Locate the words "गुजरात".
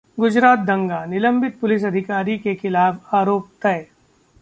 0.17-0.59